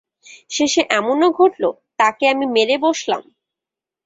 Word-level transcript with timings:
শেষে 0.51 0.81
এমনও 0.91 1.29
ঘটল, 1.31 1.63
তাকে 1.99 2.23
আমি 2.27 2.45
মেরে 2.55 2.75
বসলাম। 2.77 3.21